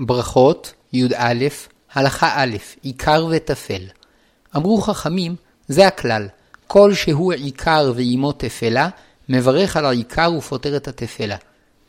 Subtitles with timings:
[0.00, 1.44] ברכות, י"א,
[1.92, 3.82] הלכה א', עיקר וטפל.
[4.56, 5.36] אמרו חכמים,
[5.68, 6.28] זה הכלל,
[6.66, 8.88] כל שהוא עיקר ועימו תפלה,
[9.28, 11.36] מברך על העיקר ופותר את התפלה.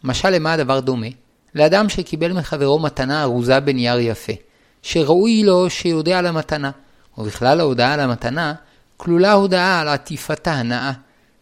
[0.03, 1.07] משל למה הדבר דומה?
[1.55, 4.33] לאדם שקיבל מחברו מתנה ארוזה בנייר יפה,
[4.81, 6.71] שראוי לו שיודע על המתנה,
[7.17, 8.53] ובכלל ההודעה על המתנה,
[8.97, 10.91] כלולה הודעה על עטיפתה הנאה,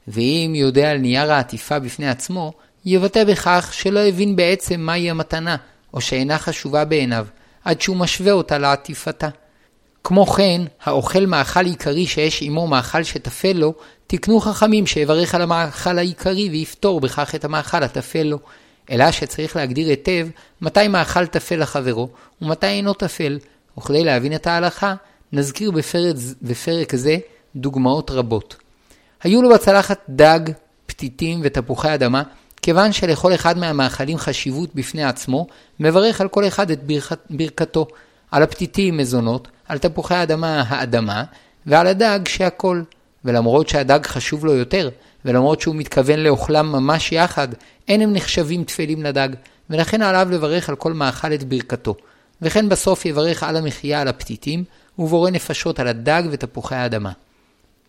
[0.08, 2.54] ואם יודע על נייר העטיפה בפני עצמו,
[2.86, 5.56] יבטא בכך שלא הבין בעצם מהי המתנה,
[5.94, 7.26] או שאינה חשובה בעיניו,
[7.64, 9.30] עד שהוא משווה אותה לעטיפתה.
[10.04, 13.74] כמו כן, האוכל מאכל עיקרי שיש עמו מאכל שטפל לו,
[14.08, 18.40] תקנו חכמים שיברך על המאכל העיקרי ויפתור בכך את המאכל הטפל לו.
[18.92, 20.28] אלא שצריך להגדיר היטב
[20.62, 22.10] מתי מאכל טפל לחברו
[22.42, 23.40] ומתי אינו טפל,
[23.78, 24.96] וכדי להבין את ההלכה,
[25.34, 27.18] נזכיר בפרק, בפרק זה
[27.56, 28.56] דוגמאות רבות.
[29.24, 30.40] היו לו בצלחת דג,
[30.86, 32.24] פתיתים ותפוחי אדמה,
[32.70, 35.48] כיוון שלכל אחד מהמאכלים חשיבות בפני עצמו,
[35.80, 37.88] מברך על כל אחד את ברכת, ברכתו.
[38.32, 41.24] על הפתיתים מזונות, על תפוחי האדמה האדמה,
[41.66, 42.82] ועל הדג שהכל.
[43.26, 44.90] ולמרות שהדג חשוב לו יותר,
[45.26, 47.48] ולמרות שהוא מתכוון לאוכלם ממש יחד,
[47.88, 49.30] אין הם נחשבים תפלים לדג,
[49.70, 51.96] ולכן עליו לברך על כל מאכל את ברכתו.
[52.42, 54.64] וכן בסוף יברך על המחיה על הפתיתים,
[55.00, 57.12] ובורא נפשות על הדג ותפוחי האדמה.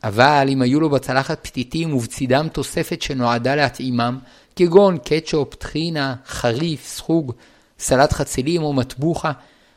[0.05, 4.19] אבל אם היו לו בצלחת פתיתים ובצידם תוספת שנועדה להתאימם,
[4.57, 7.33] כגון קטשופ, טחינה, חריף, סחוג,
[7.79, 9.33] סלט חצילים או מטבוחה,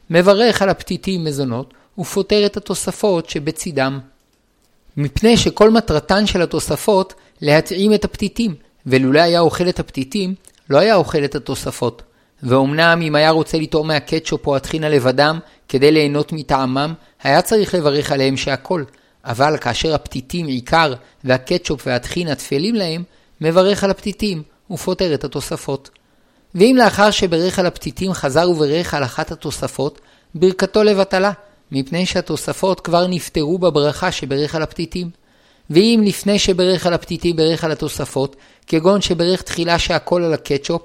[0.10, 4.00] מברך על הפתיתים מזונות ופותר את התוספות שבצידם.
[4.98, 10.36] מפני שכל מטרתן של התוספות להתאים את הפתיתים, ולולא היה אוכל את הפתיתים,
[10.70, 12.02] לא היה אוכל את התוספות.
[12.44, 18.12] ואומנם אם היה רוצה לטעום מהקטשופ או הטחינה לבדם כדי ליהנות מטעמם, היה צריך לברך
[18.12, 18.84] עליהם שהכל.
[19.26, 23.04] אבל כאשר הפתיתים עיקר והקטשופ והטחינה תפלים להם,
[23.42, 25.90] מברך על הפתיתים ופותר את התוספות.
[26.56, 30.02] ואם לאחר שברך על הפתיתים חזר וברך על אחת התוספות,
[30.36, 31.32] ברכתו לבטלה,
[31.72, 35.10] מפני שהתוספות כבר נפטרו בברכה שברך על הפתיתים.
[35.70, 38.36] ואם לפני שברך על הפתיתים ברך על התוספות,
[38.68, 40.82] כגון שברך תחילה שהכל על הקטשופ,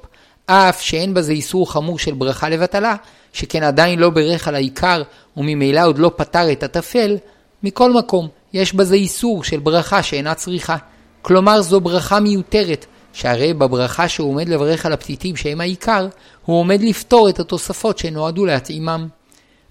[0.46, 2.96] אף שאין בזה איסור חמור של ברכה לבטלה,
[3.32, 5.02] שכן עדיין לא ברך על העיקר
[5.36, 7.16] וממילא עוד לא פתר את הטפל,
[7.62, 10.76] מכל מקום, יש בזה איסור של ברכה שאינה צריכה.
[11.22, 16.08] כלומר זו ברכה מיותרת, שהרי בברכה שהוא עומד לברך על הפתיתים שהם העיקר,
[16.44, 19.08] הוא עומד לפתור את התוספות שנועדו להתאימם.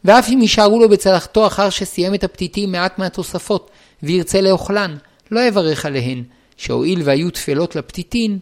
[0.05, 3.71] ואף אם יישארו לו בצלחתו אחר שסיים את הפתיתים מעט מהתוספות,
[4.03, 4.95] וירצה לאוכלן,
[5.31, 6.23] לא יברך עליהן,
[6.57, 8.39] שהואיל והיו תפלות לפתיתין,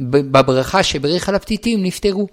[0.00, 2.26] בברכה שברך על הפתיתים נפטרו.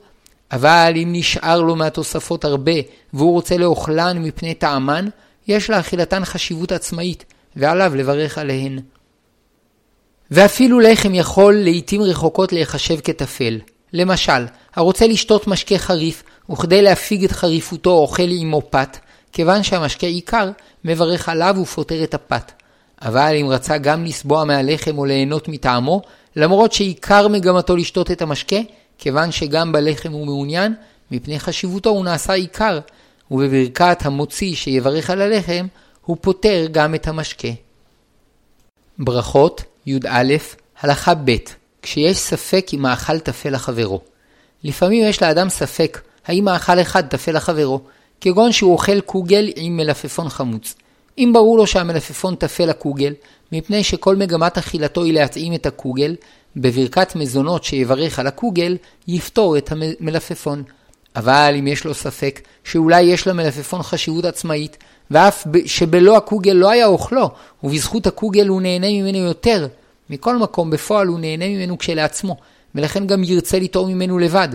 [0.51, 2.71] אבל אם נשאר לו מהתוספות הרבה,
[3.13, 5.07] והוא רוצה לאוכלן מפני טעמן,
[5.47, 8.79] יש לאכילתן חשיבות עצמאית, ועליו לברך עליהן.
[10.31, 13.59] ואפילו לחם יכול לעתים רחוקות להיחשב כטפל.
[13.93, 14.45] למשל,
[14.75, 18.97] הרוצה לשתות משקה חריף, וכדי להפיג את חריפותו אוכל עמו פת,
[19.31, 20.51] כיוון שהמשקה עיקר,
[20.85, 22.51] מברך עליו ופותר את הפת.
[23.01, 26.01] אבל אם רצה גם לסבוע מהלחם או ליהנות מטעמו,
[26.35, 28.59] למרות שעיקר מגמתו לשתות את המשקה,
[28.97, 30.73] כיוון שגם בלחם הוא מעוניין,
[31.11, 32.79] מפני חשיבותו הוא נעשה עיקר,
[33.31, 35.67] ובברכת המוציא שיברך על הלחם,
[36.05, 37.47] הוא פותר גם את המשקה.
[38.99, 40.33] ברכות י"א
[40.81, 41.35] הלכה ב'
[41.81, 44.01] כשיש ספק אם האכל טפל לחברו.
[44.63, 47.81] לפעמים יש לאדם ספק האם האכל אחד טפל לחברו,
[48.21, 50.75] כגון שהוא אוכל קוגל עם מלפפון חמוץ.
[51.17, 53.13] אם ברור לו שהמלפפון טפל לקוגל,
[53.51, 56.15] מפני שכל מגמת אכילתו היא להתאים את הקוגל,
[56.55, 60.63] בברכת מזונות שיברך על הקוגל, יפתור את המלפפון.
[61.15, 64.77] אבל אם יש לו ספק שאולי יש למלפפון חשיבות עצמאית,
[65.11, 67.29] ואף שבלא הקוגל לא היה אוכלו,
[67.63, 69.67] ובזכות הקוגל הוא נהנה ממנו יותר,
[70.09, 72.37] מכל מקום בפועל הוא נהנה ממנו כשלעצמו,
[72.75, 74.49] ולכן גם ירצה לטעום ממנו לבד.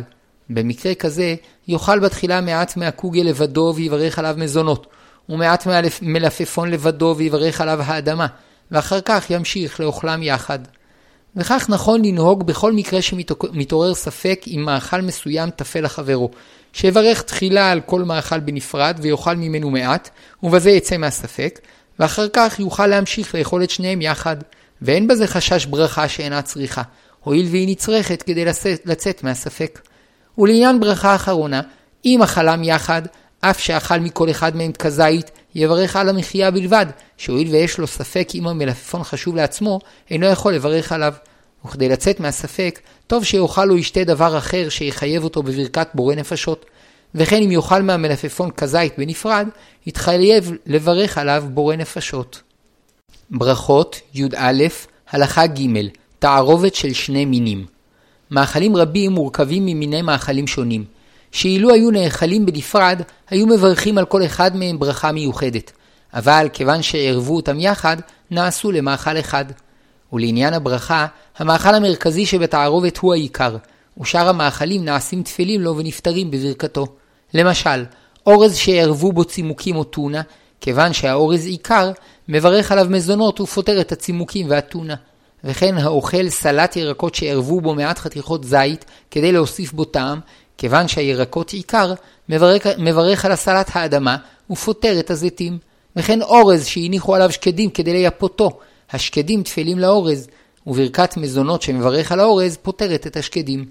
[0.51, 1.35] במקרה כזה,
[1.69, 4.87] יאכל בתחילה מעט מהקוגל לבדו ויברך עליו מזונות,
[5.29, 8.27] ומעט מהמלפפון לבדו ויברך עליו האדמה,
[8.71, 10.59] ואחר כך ימשיך לאוכלם יחד.
[11.37, 16.31] וכך נכון לנהוג בכל מקרה שמתעורר ספק אם מאכל מסוים טפל לחברו,
[16.73, 20.11] שיברך תחילה על כל מאכל בנפרד ויאכל ממנו מעט,
[20.43, 21.61] ובזה יצא מהספק,
[21.99, 24.37] ואחר כך יוכל להמשיך לאכול את שניהם יחד,
[24.83, 26.83] ואין בזה חשש ברכה שאינה צריכה,
[27.21, 28.45] הואיל והיא נצרכת כדי
[28.85, 29.81] לצאת, מהספק.
[30.39, 31.61] ולעניין ברכה אחרונה,
[32.05, 33.03] אם אכלם יחד,
[33.41, 36.87] אף שאכל מכל אחד מהם כזית, יברך על המחיה בלבד,
[37.17, 39.79] שהואיל ויש לו ספק אם המלפפון חשוב לעצמו,
[40.11, 41.15] אינו יכול לברך עליו.
[41.65, 46.67] וכדי לצאת מהספק, טוב שיאכל או ישתה דבר אחר שיחייב אותו בברכת בורא נפשות.
[47.15, 49.49] וכן אם יאכל מהמלפפון כזית בנפרד,
[49.87, 52.43] יתחייב לברך עליו בורא נפשות.
[53.31, 54.65] ברכות י"א
[55.11, 57.67] הלכה ג' תערובת של שני מינים.
[58.31, 60.85] מאכלים רבים מורכבים ממיני מאכלים שונים,
[61.35, 65.73] שאילו היו נאכלים בנפרד, היו מברכים על כל אחד מהם ברכה מיוחדת.
[66.15, 67.97] אבל כיוון שערבו אותם יחד,
[68.31, 69.45] נעשו למאכל אחד.
[70.13, 71.07] ולעניין הברכה,
[71.39, 73.57] המאכל המרכזי שבתערובת הוא העיקר,
[74.01, 76.87] ושאר המאכלים נעשים תפלים לו ונפטרים בברכתו.
[77.35, 77.85] למשל,
[78.27, 80.23] אורז שערבו בו צימוקים או טונה,
[80.61, 81.91] כיוון שהאורז עיקר,
[82.29, 84.95] מברך עליו מזונות ופותר את הצימוקים והטונה.
[85.45, 90.21] וכן האוכל סלט ירקות שערבו בו מעט חתיכות זית כדי להוסיף בו טעם,
[90.59, 91.95] כיוון שהירקות עיקר,
[92.29, 94.17] מברך, מברך על הסלט האדמה
[94.51, 95.59] ופותר את הזיתים.
[95.97, 98.59] וכן אורז שהניחו עליו שקדים כדי לייפותו,
[98.93, 100.29] השקדים תפלים לאורז,
[100.67, 103.65] וברכת מזונות שמברך על האורז פותרת את השקדים.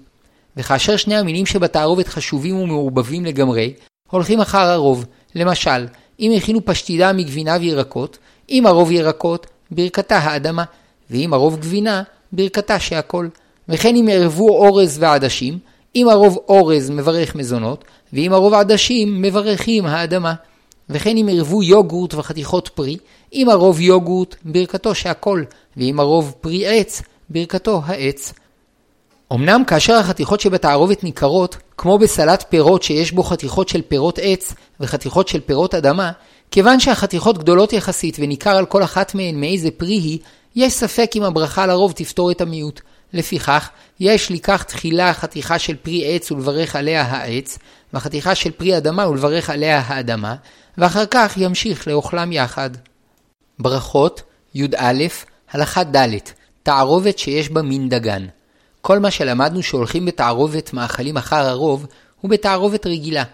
[0.56, 3.74] וכאשר שני המינים שבתערובת חשובים ומעורבבים לגמרי,
[4.10, 5.04] הולכים אחר הרוב.
[5.34, 5.86] למשל,
[6.20, 8.18] אם הכינו פשטידה מגבינה וירקות,
[8.50, 10.64] אם הרוב ירקות, ברכתה האדמה,
[11.10, 12.02] ואם הרוב גבינה,
[12.32, 13.28] ברכתה שהכל.
[13.68, 15.58] וכן אם ערבו אורז ועדשים,
[15.96, 20.34] אם הרוב אורז מברך מזונות, ואם הרוב עדשים מברכים האדמה.
[20.90, 22.96] וכן אם ערבו יוגורט וחתיכות פרי,
[23.32, 25.42] אם הרוב יוגורט, ברכתו שהכל,
[25.76, 28.32] ואם הרוב פרי עץ, ברכתו העץ.
[29.32, 35.28] אמנם כאשר החתיכות שבתערובת ניכרות, כמו בסלט פירות שיש בו חתיכות של פירות עץ וחתיכות
[35.28, 36.10] של פירות אדמה,
[36.50, 40.18] כיוון שהחתיכות גדולות יחסית וניכר על כל אחת מהן מאיזה פרי היא,
[40.56, 42.80] יש ספק אם הברכה לרוב תפתור את המיעוט.
[43.14, 43.70] לפיכך,
[44.00, 47.58] יש לקח תחילה חתיכה של פרי עץ ולברך עליה העץ,
[47.94, 50.34] וחתיכה של פרי אדמה ולברך עליה האדמה,
[50.78, 52.70] ואחר כך ימשיך לאוכלם יחד.
[53.58, 54.22] ברכות
[54.54, 55.04] י"א
[55.50, 56.08] הלכה ד'
[56.62, 58.26] תערובת שיש בה מין דגן.
[58.80, 61.86] כל מה שלמדנו שהולכים בתערובת מאכלים אחר הרוב,
[62.20, 63.24] הוא בתערובת רגילה.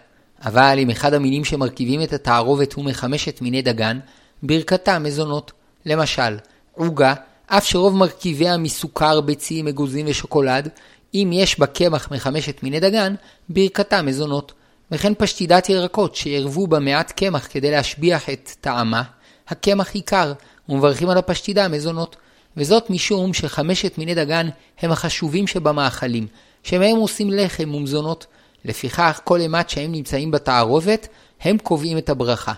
[0.44, 3.98] אבל אם אחד המינים שמרכיבים את התערובת הוא מחמשת מיני דגן,
[4.42, 5.52] ברכתה מזונות.
[5.86, 6.36] למשל,
[6.72, 7.14] עוגה,
[7.52, 10.68] אף שרוב מרכיביה מסוכר, ביצים, אגוזים ושוקולד,
[11.14, 13.14] אם יש בה קמח מחמשת מיני דגן,
[13.48, 14.52] ברכתה מזונות.
[14.90, 19.02] וכן פשטידת ירקות שערבו בה מעט קמח כדי להשביח את טעמה,
[19.48, 20.32] הקמח עיקר,
[20.68, 22.16] ומברכים על הפשטידה מזונות.
[22.56, 24.48] וזאת משום שחמשת מיני דגן
[24.80, 26.26] הם החשובים שבמאכלים,
[26.62, 28.26] שמהם עושים לחם ומזונות.
[28.64, 31.08] לפיכך, כל אימת שהם נמצאים בתערובת,
[31.40, 32.52] הם קובעים את הברכה.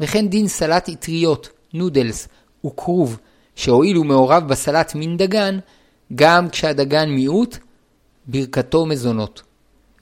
[0.00, 2.28] וכן דין סלט אטריות, נודלס
[2.66, 3.18] וכרוב,
[3.56, 5.58] שהואיל ומעורב בסלט מין דגן,
[6.14, 7.56] גם כשהדגן מיעוט,
[8.26, 9.42] ברכתו מזונות.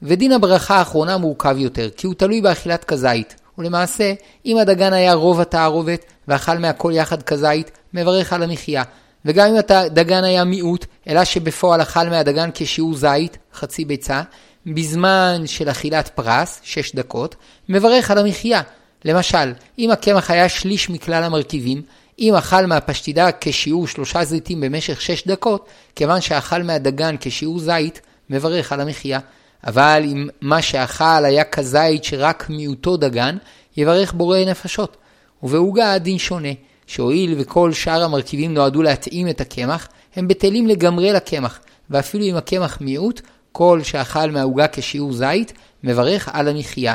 [0.01, 4.13] ודין הברכה האחרונה מורכב יותר, כי הוא תלוי באכילת כזית, ולמעשה,
[4.45, 8.83] אם הדגן היה רוב התערובת, ואכל מהכל יחד כזית, מברך על המחיה.
[9.25, 14.21] וגם אם הדגן היה מיעוט, אלא שבפועל אכל מהדגן כשיעור זית, חצי ביצה,
[14.65, 17.35] בזמן של אכילת פרס, 6 דקות,
[17.69, 18.61] מברך על המחיה.
[19.05, 21.81] למשל, אם הקמח היה שליש מכלל המרכיבים,
[22.19, 28.71] אם אכל מהפשטידה כשיעור שלושה זיתים במשך 6 דקות, כיוון שאכל מהדגן כשיעור זית, מברך
[28.71, 29.19] על המחיה.
[29.67, 33.37] אבל אם מה שאכל היה כזית שרק מיעוטו דגן,
[33.77, 34.97] יברך בורא נפשות.
[35.43, 36.49] ובעוגה הדין שונה,
[36.87, 41.59] שהואיל וכל שאר המרכיבים נועדו להתאים את הקמח, הם בטלים לגמרי לקמח,
[41.89, 43.21] ואפילו אם הקמח מיעוט,
[43.51, 45.53] כל שאכל מהעוגה כשיעור זית,
[45.83, 46.93] מברך על המחיה.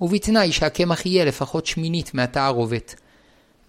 [0.00, 2.94] ובתנאי שהקמח יהיה לפחות שמינית מהתערובת.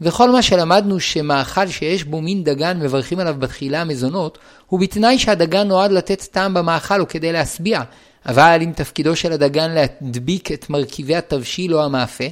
[0.02, 4.38] וכל מה שלמדנו שמאכל שיש בו מין דגן מברכים עליו בתחילה המזונות,
[4.68, 7.82] הוא בתנאי שהדגן נועד לתת טעם במאכל או כדי להשביע,
[8.26, 12.24] אבל אם תפקידו של הדגן להדביק את מרכיבי התבשיל או המאפה,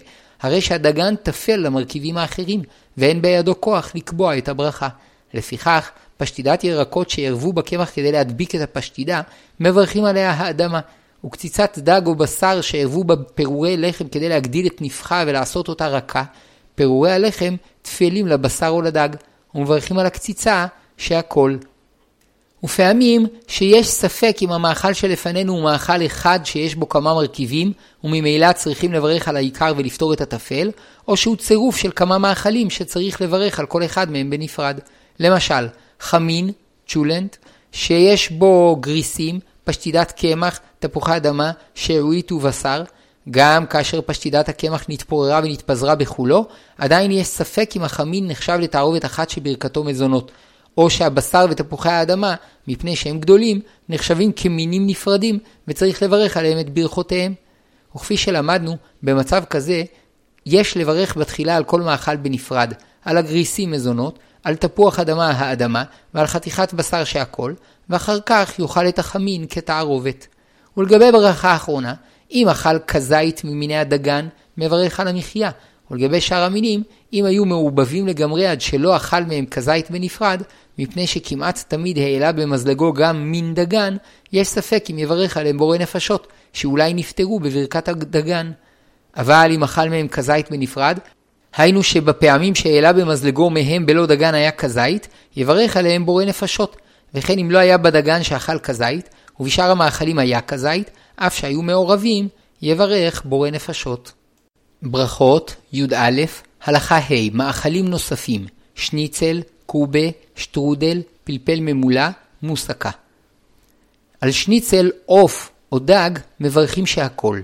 [0.42, 2.62] הרי שהדגן טפל למרכיבים האחרים,
[2.98, 4.88] ואין בידו כוח לקבוע את הברכה.
[5.34, 9.22] לפיכך, פשטידת ירקות שערבו בקמח כדי להדביק את הפשטידה,
[9.60, 10.80] מברכים עליה האדמה.
[11.26, 16.24] וקציצת דג או בשר שערבו בפירורי לחם כדי להגדיל את נפחה ולעשות אותה רכה,
[16.82, 19.10] פירורי הלחם תפלים לבשר או לדג,
[19.56, 20.66] ומברכים על הקציצה
[20.98, 21.56] שהכל
[22.64, 27.74] ופעמים שיש ספק אם המאכל שלפנינו הוא מאכל אחד שיש בו כמה מרכיבים,
[28.04, 30.72] וממילא צריכים לברך על העיקר ולפתור את הטפל,
[31.08, 34.80] או שהוא צירוף של כמה מאכלים שצריך לברך על כל אחד מהם בנפרד.
[35.20, 35.68] למשל,
[36.00, 36.52] חמין,
[36.88, 37.36] צ'ולנט,
[37.72, 42.84] שיש בו גריסים, פשטידת קמח, תפוחי אדמה, שארית ובשר,
[43.30, 46.46] גם כאשר פשטידת הקמח נתפוררה ונתפזרה בכולו,
[46.78, 50.32] עדיין יש ספק אם החמין נחשב לתערובת אחת שברכתו מזונות.
[50.78, 52.36] או שהבשר ותפוחי האדמה,
[52.68, 57.34] מפני שהם גדולים, נחשבים כמינים נפרדים, וצריך לברך עליהם את ברכותיהם.
[57.96, 59.84] וכפי שלמדנו, במצב כזה,
[60.46, 62.74] יש לברך בתחילה על כל מאכל בנפרד,
[63.06, 67.54] על הגריסים מזונות, על תפוח אדמה האדמה, ועל חתיכת בשר שהכל,
[67.90, 70.28] ואחר כך יאכל את החמין כתערובת.
[70.78, 71.94] ולגבי ברכה האחרונה,
[72.32, 75.52] אם אכל כזית ממיני הדגן, מברך על המחיה,
[75.92, 76.84] ולגבי שאר המינים,
[77.14, 80.42] אם היו מעובבים לגמרי עד שלא אכל מהם כזית בנפרד,
[80.80, 83.98] מפני שכמעט תמיד העלה במזלגו גם מין דגן,
[84.34, 88.52] יש ספק אם יברך עליהם בורא נפשות, שאולי נפטרו בברכת הדגן.
[89.18, 91.00] אבל אם אכל מהם כזית בנפרד,
[91.58, 96.78] היינו שבפעמים שהעלה במזלגו מהם בלא דגן היה כזית, יברך עליהם בורא נפשות.
[97.14, 99.10] וכן אם לא היה בדגן שאכל כזית,
[99.40, 102.28] ובשאר המאכלים היה כזית, אף שהיו מעורבים,
[102.62, 104.12] יברך בורא נפשות.
[104.82, 106.22] ברכות, י"א,
[106.64, 112.08] הלכה ה', מאכלים נוספים, שניצל, קובה, שטרודל, פלפל ממולא,
[112.42, 112.90] מוסקה.
[114.22, 117.42] על שניצל, עוף או דג מברכים שהכל,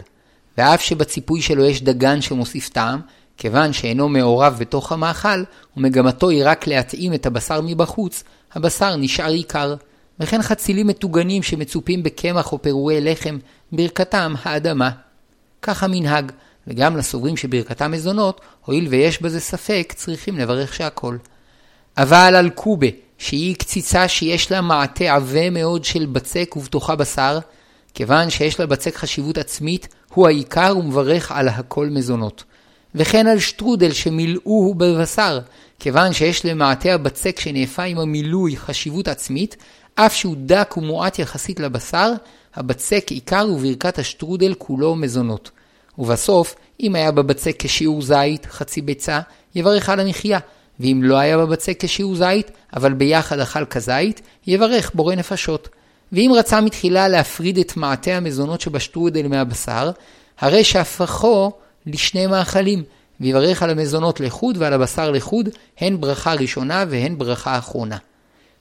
[0.57, 2.99] ואף שבציפוי שלו יש דגן שמוסיף טעם,
[3.37, 5.43] כיוון שאינו מעורב בתוך המאכל,
[5.77, 9.75] ומגמתו היא רק להתאים את הבשר מבחוץ, הבשר נשאר עיקר.
[10.19, 13.37] וכן חצילים מטוגנים שמצופים בקמח או פירורי לחם,
[13.71, 14.89] ברכתם האדמה.
[15.61, 16.31] כך המנהג,
[16.67, 21.17] וגם לסוברים שברכתם מזונות, הואיל ויש בזה ספק, צריכים לברך שהכל.
[21.97, 27.39] אבל על קובה, שהיא קציצה שיש לה מעטה עבה מאוד של בצק ובתוכה בשר,
[27.93, 32.43] כיוון שיש לבצק חשיבות עצמית, הוא העיקר ומברך על הכל מזונות.
[32.95, 35.39] וכן על שטרודל שמילאוהו בבשר,
[35.79, 39.57] כיוון שיש למעטה הבצק שנאפה עם המילוי חשיבות עצמית,
[39.99, 42.13] אף שהוא דק ומועט יחסית לבשר,
[42.55, 45.51] הבצק עיקר וברכת השטרודל כולו מזונות.
[45.97, 49.19] ובסוף, אם היה בבצק כשיעור זית, חצי ביצה,
[49.55, 50.39] יברך על המחיה,
[50.79, 55.69] ואם לא היה בבצק כשיעור זית, אבל ביחד אכל כזית, יברך בורא נפשות.
[56.11, 59.91] ואם רצה מתחילה להפריד את מעטה המזונות שבשטרודל מהבשר,
[60.39, 61.51] הרי שהפכו
[61.85, 62.83] לשני מאכלים,
[63.21, 65.49] ויברך על המזונות לחוד ועל הבשר לחוד,
[65.79, 67.97] הן ברכה ראשונה והן ברכה אחרונה.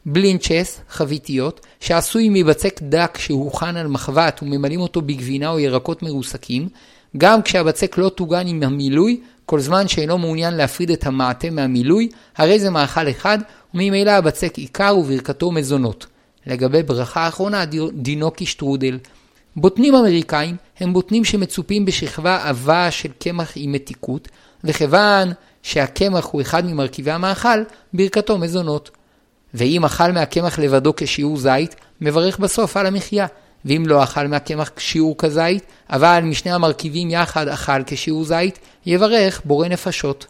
[0.08, 6.68] בלינצ'ס, חביתיות, שעשוי מבצק דק שהוכן על מחבת וממלאים אותו בגבינה או ירקות מרוסקים,
[7.16, 12.60] גם כשהבצק לא טוגן עם המילוי, כל זמן שאינו מעוניין להפריד את המעטה מהמילוי, הרי
[12.60, 13.38] זה מאכל אחד,
[13.74, 16.06] וממילא הבצק עיקר וברכתו מזונות.
[16.46, 18.98] לגבי ברכה אחרונה, דינו כשטרודל.
[19.56, 24.28] בוטנים אמריקאים הם בוטנים שמצופים בשכבה עבה של קמח עם מתיקות,
[24.64, 25.32] וכיוון
[25.62, 28.90] שהקמח הוא אחד ממרכיבי המאכל, ברכתו מזונות.
[29.54, 33.26] ואם אכל מהקמח לבדו כשיעור זית, מברך בסוף על המחיה.
[33.66, 39.68] ואם לא אכל מהקמח כשיעור כזית, אבל משני המרכיבים יחד אכל כשיעור זית, יברך בורא
[39.68, 40.26] נפשות.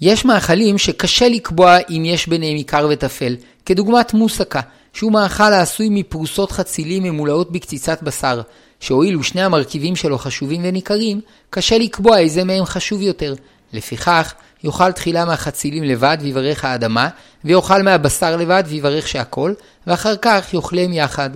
[0.00, 3.36] יש מאכלים שקשה לקבוע אם יש ביניהם עיקר וטפל,
[3.66, 4.60] כדוגמת מוסקה,
[4.92, 8.40] שהוא מאכל העשוי מפרוסות חצילים ממולאות בקציצת בשר,
[8.80, 13.34] שהואילו שני המרכיבים שלו חשובים וניכרים, קשה לקבוע איזה מהם חשוב יותר.
[13.72, 14.34] לפיכך,
[14.64, 17.08] יאכל תחילה מהחצילים לבד ויברך האדמה,
[17.44, 19.54] ויאכל מהבשר לבד ויברך שהכל,
[19.86, 21.30] ואחר כך יאכלם יחד.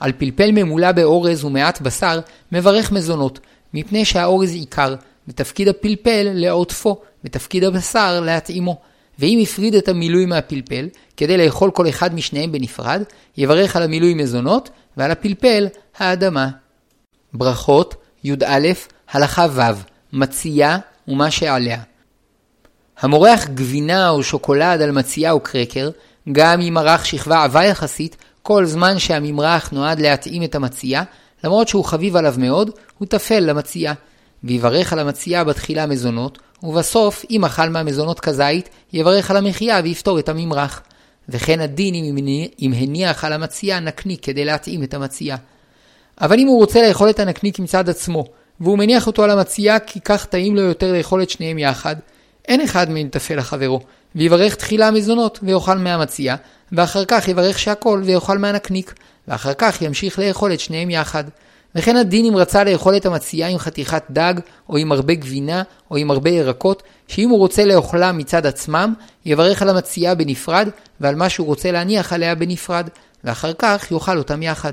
[0.00, 2.20] על פלפל ממולא באורז ומעט בשר,
[2.52, 3.40] מברך מזונות,
[3.74, 4.94] מפני שהאורז עיקר,
[5.28, 8.76] ותפקיד הפלפל לעוטפו, ותפקיד הבשר להתאימו.
[9.18, 13.02] ואם הפריד את המילוי מהפלפל, כדי לאכול כל אחד משניהם בנפרד,
[13.36, 15.66] יברך על המילוי מזונות, ועל הפלפל
[15.98, 16.48] האדמה.
[17.32, 18.68] ברכות, י"א,
[19.10, 19.60] הלכה ו',
[20.12, 20.78] מצייה
[21.08, 21.80] ומה שעליה.
[23.00, 25.90] המורח גבינה או שוקולד על מצייה או קרקר,
[26.32, 31.02] גם אם ערך שכבה עבה יחסית, כל זמן שהממרח נועד להתאים את המצייה,
[31.44, 33.94] למרות שהוא חביב עליו מאוד, הוא טפל למצייה.
[34.44, 40.28] ויברך על המצייה בתחילה מזונות, ובסוף, אם אכל מהמזונות כזית, יברך על המחיה ויפתור את
[40.28, 40.82] הממרח.
[41.28, 41.94] וכן הדין
[42.60, 45.36] אם הניח על המצייה נקניק כדי להתאים את המצייה.
[46.20, 48.24] אבל אם הוא רוצה לאכול את הנקניק מצד עצמו,
[48.60, 51.96] והוא מניח אותו על המצייה כי כך טעים לו יותר לאכול את שניהם יחד,
[52.48, 53.80] אין אחד מהם טפל לחברו,
[54.14, 56.36] ויברך תחילה מזונות ויאכל מהמצייה,
[56.72, 58.94] ואחר כך יברך שהכל ויאכל מהנקניק,
[59.28, 61.24] ואחר כך ימשיך לאכול את שניהם יחד.
[61.74, 64.34] וכן הדין אם רצה לאכול את המצייה עם חתיכת דג,
[64.68, 68.94] או עם הרבה גבינה, או עם הרבה ירקות, שאם הוא רוצה לאוכלם מצד עצמם,
[69.26, 70.68] יברך על המצייה בנפרד,
[71.00, 72.88] ועל מה שהוא רוצה להניח עליה בנפרד,
[73.24, 74.72] ואחר כך יאכל אותם יחד.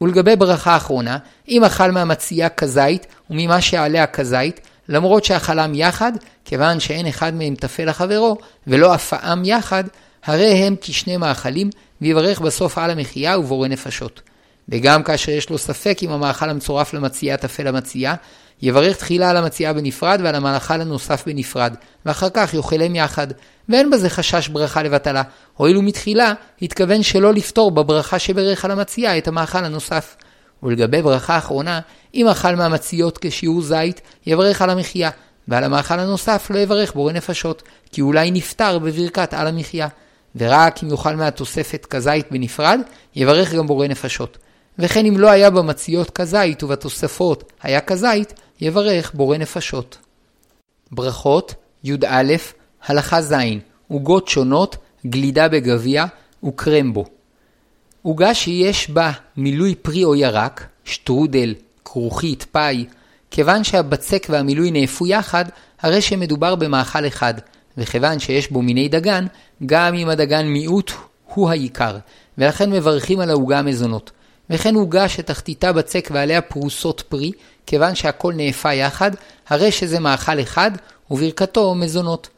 [0.00, 6.12] ולגבי ברכה אחרונה, אם אכל מהמצייה כזית, וממה שעליה כזית, למרות שאכלם יחד,
[6.44, 8.36] כיוון שאין אחד מהם טפל לחברו,
[8.66, 9.84] ולא אפאם יחד,
[10.24, 14.20] הרי הם כשני מאכלים, ויברך בסוף על המחיה ובורא נפשות.
[14.68, 18.14] וגם כאשר יש לו ספק אם המאכל המצורף למצייה טפל למצייה,
[18.62, 21.74] יברך תחילה על המצייה בנפרד ועל המאכל הנוסף בנפרד,
[22.06, 23.26] ואחר כך יאכלם יחד.
[23.68, 25.22] ואין בזה חשש ברכה לבטלה,
[25.56, 26.32] הואיל ומתחילה
[26.62, 30.16] התכוון שלא לפתור בברכה שברך על המצייה את המאכל הנוסף.
[30.62, 31.80] ולגבי ברכה אחרונה,
[32.14, 35.10] אם אכל מהמציות כשיעור זית, יברך על המחיה,
[35.48, 39.88] ועל המאכל הנוסף לא יברך בורא נפשות, כי אולי נפטר בברכת על המחיה.
[40.36, 42.80] ורק אם יאכל מהתוספת כזית בנפרד,
[43.16, 44.38] יברך גם בורא נפשות.
[44.78, 49.98] וכן אם לא היה במציות כזית ובתוספות היה כזית, יברך בורא נפשות.
[50.92, 52.34] ברכות, י"א,
[52.86, 53.34] הלכה ז',
[53.88, 56.04] עוגות שונות, גלידה בגביע,
[56.44, 57.04] וקרמבו.
[58.02, 62.84] עוגה שיש בה מילוי פרי או ירק, שטרודל, כרוכית, פאי,
[63.30, 65.44] כיוון שהבצק והמילוי נאפו יחד,
[65.80, 67.34] הרי שמדובר במאכל אחד,
[67.78, 69.26] וכיוון שיש בו מיני דגן,
[69.66, 70.92] גם אם הדגן מיעוט
[71.34, 71.96] הוא העיקר,
[72.38, 74.10] ולכן מברכים על העוגה המזונות.
[74.50, 77.32] וכן עוגה שתחתיתה בצק ועליה פרוסות פרי,
[77.66, 79.10] כיוון שהכל נאפה יחד,
[79.48, 80.70] הרי שזה מאכל אחד,
[81.10, 82.28] וברכתו מזונות.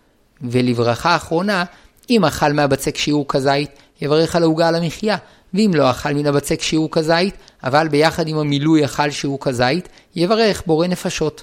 [0.42, 1.64] ולברכה אחרונה,
[2.10, 3.70] אם אכל מהבצק שיעור כזית,
[4.00, 5.16] יברך על העוגה על המחיה,
[5.54, 10.62] ואם לא אכל מן הבצק שיעור כזית, אבל ביחד עם המילוי אכל שיעור כזית, יברך
[10.66, 11.42] בורא נפשות.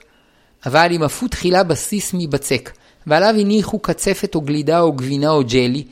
[0.65, 2.71] אבל אם עפו תחילה בסיס מבצק,
[3.07, 5.83] ועליו הניחו קצפת או גלידה או גבינה או ג'לי,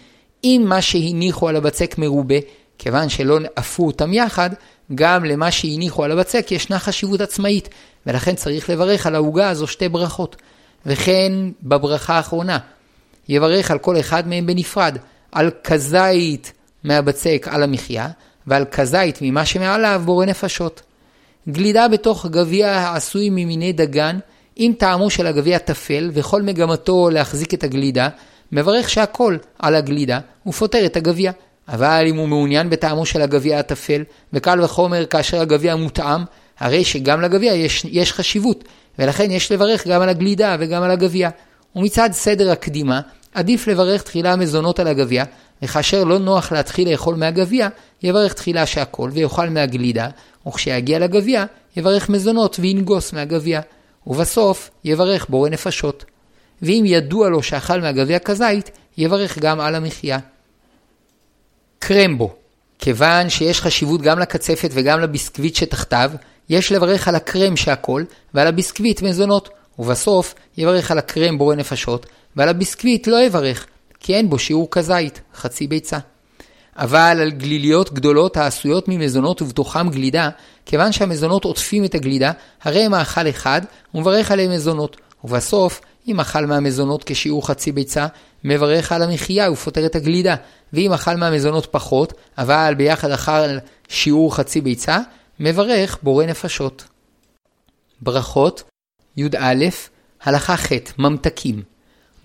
[0.43, 2.35] אם מה שהניחו על הבצק מרובה,
[2.77, 4.49] כיוון שלא עפו אותם יחד,
[4.95, 7.69] גם למה שהניחו על הבצק ישנה חשיבות עצמאית,
[8.07, 10.35] ולכן צריך לברך על העוגה הזו שתי ברכות.
[10.85, 11.31] וכן
[11.63, 12.57] בברכה האחרונה,
[13.29, 14.97] יברך על כל אחד מהם בנפרד,
[15.31, 18.07] על כזית מהבצק על המחיה,
[18.47, 20.81] ועל כזית ממה שמעליו בורא נפשות.
[21.49, 24.19] גלידה בתוך גביע העשוי ממיני דגן,
[24.57, 28.09] אם טעמו של הגביע טפל, וכל מגמתו להחזיק את הגלידה,
[28.51, 31.31] מברך שהכל על הגלידה, ופותר את הגביע.
[31.67, 34.03] אבל אם הוא מעוניין בטעמו של הגביע הטפל,
[34.33, 36.21] וקל וחומר כאשר הגביע מותאם,
[36.59, 38.63] הרי שגם לגביע יש, יש חשיבות,
[38.99, 41.29] ולכן יש לברך גם על הגלידה וגם על הגביע.
[41.75, 43.01] ומצד סדר הקדימה,
[43.33, 45.23] עדיף לברך תחילה מזונות על הגביע,
[45.61, 47.67] וכאשר לא נוח להתחיל לאכול מהגביע,
[48.03, 50.07] יברך תחילה שהכל ויאכל מהגלידה,
[50.47, 53.61] וכשיגיע לגביע, יברך מזונות וינגוס מהגביע,
[54.07, 56.05] ובסוף יברך בורא נפשות.
[56.61, 60.19] ואם ידוע לו שאכל מהגביע כזית, יברך גם על המחיה.
[61.87, 62.33] קרמבו,
[62.79, 66.11] כיוון שיש חשיבות גם לקצפת וגם לביסקוויט שתחתיו,
[66.49, 69.49] יש לברך על הקרם שהכל, ועל הביסקוויט מזונות,
[69.79, 73.65] ובסוף יברך על הקרם בורא נפשות, ועל הביסקוויט לא יברך,
[73.99, 75.97] כי אין בו שיעור כזית, חצי ביצה.
[76.77, 80.29] אבל על גליליות גדולות העשויות ממזונות ובתוכם גלידה,
[80.65, 82.31] כיוון שהמזונות עוטפים את הגלידה,
[82.63, 83.61] הרי הם מאכל אחד,
[83.93, 84.97] ומברך עליהם מזונות.
[85.23, 88.07] ובסוף, אם אכל מהמזונות כשיעור חצי ביצה,
[88.43, 90.35] מברך על המחיה ופותר את הגלידה.
[90.73, 94.99] ואם אכל מהמזונות פחות, אבל ביחד אכל שיעור חצי ביצה,
[95.39, 96.83] מברך בורא נפשות.
[98.01, 98.63] ברכות
[99.17, 99.65] י"א
[100.23, 101.61] הלכה ח' ממתקים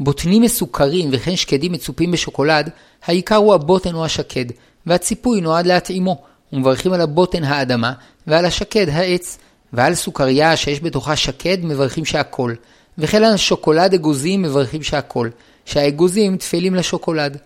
[0.01, 2.71] בוטנים מסוכרים וכן שקדים מצופים בשוקולד,
[3.05, 4.45] העיקר הוא הבוטן או השקד,
[4.87, 7.93] והציפוי נועד להתאימו, ומברכים על הבוטן האדמה,
[8.27, 9.39] ועל השקד העץ,
[9.73, 12.55] ועל סוכריה שיש בתוכה שקד מברכים שהכל,
[12.99, 15.29] וכן על שוקולד אגוזים מברכים שהכל,
[15.65, 17.37] שהאגוזים תפלים לשוקולד.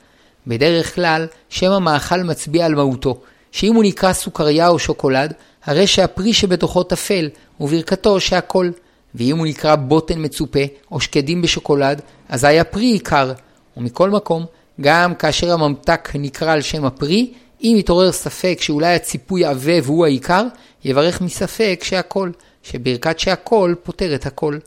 [0.46, 3.20] בדרך כלל, שם המאכל מצביע על מהותו,
[3.52, 5.32] שאם הוא נקרא סוכריה או שוקולד,
[5.64, 7.28] הרי שהפרי שבתוכו טפל,
[7.60, 8.70] וברכתו שהכל.
[9.14, 10.60] ואם הוא נקרא בוטן מצופה,
[10.92, 13.32] או שקדים בשוקולד, אזי הפרי עיקר.
[13.76, 14.44] ומכל מקום,
[14.80, 20.44] גם כאשר הממתק נקרא על שם הפרי, אם יתעורר ספק שאולי הציפוי עבה והוא העיקר,
[20.84, 22.30] יברך מספק שהכל,
[22.62, 24.58] שברכת שהכל פותר את הכל.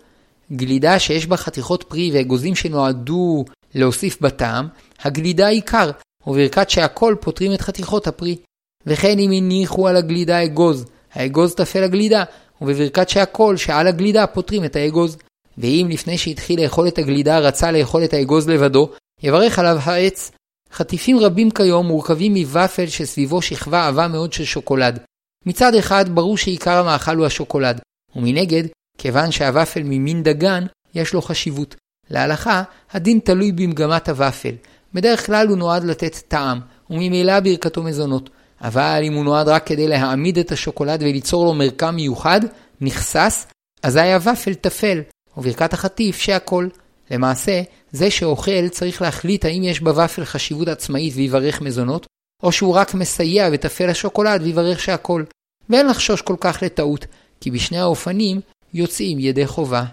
[0.52, 4.68] גלידה שיש בה חתיכות פרי ואגוזים שנועדו להוסיף בטעם,
[5.00, 5.92] הגלידה עיקר,
[6.28, 8.38] וברכת שהכל פותרים את חתיכות הפרי.
[8.86, 12.24] וכן אם הניחו על הגלידה אגוז, האגוז תפל הגלידה,
[12.62, 15.18] ובברכת שהכל שעל הגלידה פותרים את האגוז.
[15.58, 18.90] ואם לפני שהתחיל לאכול את הגלידה רצה לאכול את האגוז לבדו,
[19.24, 20.32] יברך עליו העץ.
[20.74, 25.00] חטיפים רבים כיום מורכבים מוופל שסביבו שכבה עבה מאוד של שוקולד.
[25.46, 27.82] מצד אחד ברור שעיקר המאכל הוא השוקולד,
[28.16, 28.64] ומנגד,
[28.98, 31.76] כיוון שהוופל ממין דגן, יש לו חשיבות.
[32.10, 34.56] להלכה, הדין תלוי במגמת הוופל.
[34.94, 38.30] בדרך כלל הוא נועד לתת טעם, וממילא ברכתו מזונות.
[38.62, 42.42] אבל אם הוא נועד רק כדי להעמיד את השוקולד וליצור לו מרקם מיוחד,
[42.82, 43.48] נכסס,
[43.84, 45.02] אזי הוופל טפל,
[45.38, 46.68] וברכת החטיף שהכל.
[47.12, 52.06] למעשה, זה שאוכל צריך להחליט האם יש בוופל חשיבות עצמאית ויברך מזונות,
[52.44, 55.24] או שהוא רק מסייע וטפל השוקולד ויברך שהכל.
[55.70, 57.06] ואין לחשוש כל כך לטעות,
[57.42, 58.42] כי בשני האופנים
[58.76, 59.84] יוצאים ידי חובה.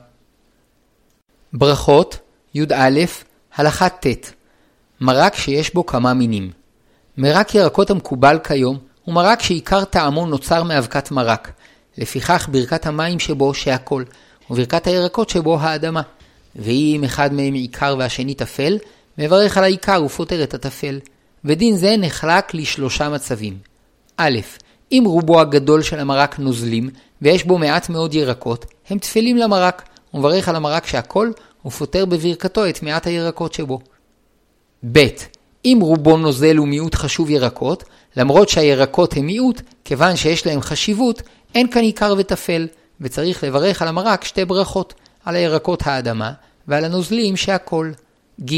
[1.52, 2.18] ברכות
[2.54, 3.00] י"א
[3.54, 4.32] הלכה ט'
[5.00, 6.50] מרק שיש בו כמה מינים.
[7.16, 11.52] מרק ירקות המקובל כיום הוא מרק שעיקר טעמו נוצר מאבקת מרק.
[11.98, 14.04] לפיכך ברכת המים שבו שהכל,
[14.50, 16.02] וברכת הירקות שבו האדמה.
[16.56, 18.78] ואם אחד מהם עיקר והשני טפל,
[19.18, 21.00] מברך על העיקר ופותר את הטפל.
[21.44, 23.58] ודין זה נחלק לשלושה מצבים.
[24.16, 24.38] א',
[24.92, 26.90] אם רובו הגדול של המרק נוזלים,
[27.22, 29.82] ויש בו מעט מאוד ירקות, הם טפלים למרק,
[30.14, 31.30] ומברך על המרק שהכל,
[31.66, 33.78] ופותר בברכתו את מעט הירקות שבו.
[34.92, 35.06] ב.
[35.64, 37.84] אם רובו נוזל ומיעוט חשוב ירקות,
[38.16, 41.22] למרות שהירקות הם מיעוט, כיוון שיש להם חשיבות,
[41.54, 42.66] אין כאן עיקר וטפל,
[43.00, 46.32] וצריך לברך על המרק שתי ברכות, על הירקות האדמה
[46.68, 47.92] ועל הנוזלים שהכל.
[48.44, 48.52] ג.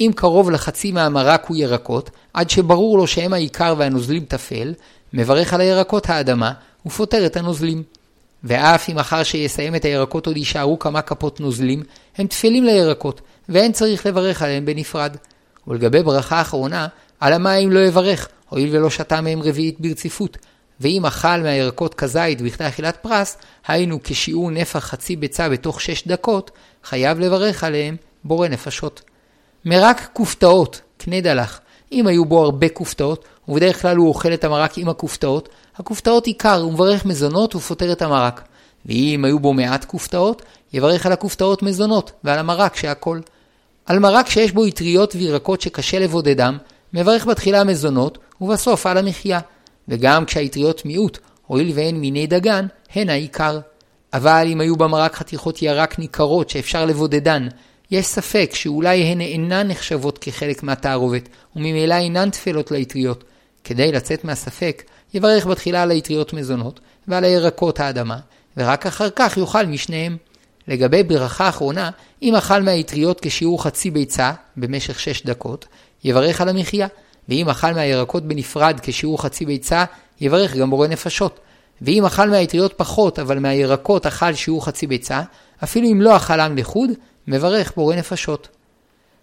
[0.00, 4.72] אם קרוב לחצי מהמרק הוא ירקות, עד שברור לו שהם העיקר והנוזלים טפל,
[5.12, 6.52] מברך על הירקות האדמה,
[6.86, 7.82] ופותר את הנוזלים.
[8.44, 11.82] ואף אם אחר שיסיים את הירקות עוד יישארו כמה כפות נוזלים,
[12.16, 15.16] הם טפלים לירקות, ואין צריך לברך עליהם בנפרד.
[15.66, 16.86] ולגבי ברכה אחרונה,
[17.20, 20.36] על המים לא יברך, הואיל ולא שתה מהם רביעית ברציפות.
[20.80, 26.50] ואם אכל מהירקות כזית בכדי אכילת פרס, היינו כשיעור נפח חצי ביצה בתוך שש דקות,
[26.84, 29.02] חייב לברך עליהם בורא נפשות.
[29.64, 31.60] מרק כופתאות, קנה דלח,
[31.92, 36.60] אם היו בו הרבה כופתאות, ובדרך כלל הוא אוכל את המרק עם הכופתאות, הכופתאות עיקר,
[36.60, 38.42] הוא מברך מזונות ופותר את המרק.
[38.86, 43.20] ואם היו בו מעט כופתאות, יברך על הכופתאות מזונות, ועל המרק שהכל.
[43.86, 46.58] על מרק שיש בו אטריות וירקות שקשה לבודדם,
[46.94, 49.40] מברך בתחילה מזונות, ובסוף על המחיה.
[49.88, 53.60] וגם כשהאטריות מיעוט, הואיל ואין מיני דגן, הן העיקר.
[54.12, 57.48] אבל אם היו במרק חתיכות ירק ניכרות שאפשר לבודדן,
[57.90, 63.24] יש ספק שאולי הן אינן נחשבות כחלק מהתערובת, וממילא אינן תפלות לאטריות.
[63.68, 64.82] כדי לצאת מהספק,
[65.14, 68.18] יברך בתחילה על האטריות מזונות, ועל הירקות האדמה,
[68.56, 70.16] ורק אחר כך יאכל משניהם.
[70.68, 71.90] לגבי ברכה אחרונה,
[72.22, 75.66] אם אכל מהאטריות כשיעור חצי ביצה במשך שש דקות,
[76.04, 76.86] יברך על המחיה,
[77.28, 79.84] ואם אכל מהירקות בנפרד כשיעור חצי ביצה,
[80.20, 81.40] יברך גם בורא נפשות.
[81.82, 85.22] ואם אכל מהאטריות פחות, אבל מהירקות אכל שיעור חצי ביצה,
[85.64, 86.90] אפילו אם לא אכלם לחוד,
[87.26, 88.48] מברך בורא נפשות.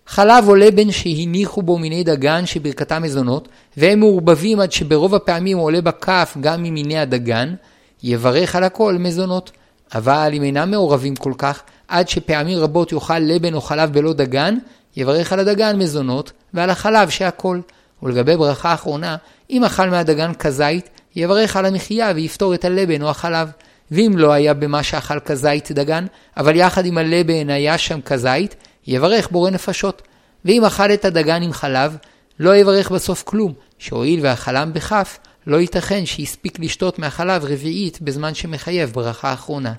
[0.07, 5.81] חלב או לבן שהניחו בו מיני דגן שברכתם מזונות, והם מעורבבים עד שברוב הפעמים עולה
[5.81, 7.55] בכף גם ממיני הדגן,
[8.03, 9.51] יברך על הכל מזונות.
[9.95, 14.57] אבל אם אינם מעורבים כל כך, עד שפעמים רבות יאכל לבן או חלב בלא דגן,
[14.95, 17.59] יברך על הדגן מזונות, ועל החלב שהכל.
[18.03, 19.15] ולגבי ברכה אחרונה,
[19.49, 23.49] אם אכל מהדגן כזית, יברך על המחיה ויפתור את הלבן או החלב.
[23.91, 26.05] ואם לא היה במה שאכל כזית דגן,
[26.37, 28.55] אבל יחד עם הלבן היה שם כזית,
[28.87, 30.01] יברך בורא נפשות.
[30.45, 31.97] ואם אכל את הדגן עם חלב,
[32.39, 38.91] לא יברך בסוף כלום, שהואיל ואכלם בכף, לא ייתכן שהספיק לשתות מהחלב רביעית בזמן שמחייב
[38.91, 39.73] ברכה אחרונה.